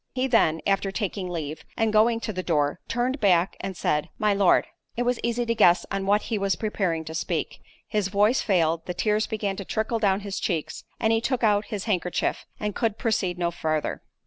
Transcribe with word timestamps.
He 0.15 0.25
then, 0.25 0.61
after 0.65 0.89
taking 0.91 1.29
leave, 1.29 1.63
and 1.77 1.93
going 1.93 2.19
to 2.21 2.33
the 2.33 2.41
door—turned 2.41 3.19
back 3.19 3.55
and 3.59 3.77
said, 3.77 4.09
"My 4.17 4.33
Lord,"— 4.33 4.65
It 4.97 5.03
was 5.03 5.19
easy 5.21 5.45
to 5.45 5.53
guess 5.53 5.85
on 5.91 6.07
what 6.07 6.23
he 6.23 6.39
was 6.39 6.55
preparing 6.55 7.05
to 7.05 7.13
speak—his 7.13 8.07
voice 8.07 8.41
failed, 8.41 8.87
the 8.87 8.95
tears 8.95 9.27
began 9.27 9.57
to 9.57 9.63
trickle 9.63 9.99
down 9.99 10.21
his 10.21 10.39
cheeks, 10.39 10.85
he 10.99 11.21
took 11.21 11.43
out 11.43 11.65
his 11.65 11.83
handkerchief, 11.83 12.47
and 12.59 12.73
could 12.73 12.97
proceed 12.97 13.37
no 13.37 13.51
farther. 13.51 14.01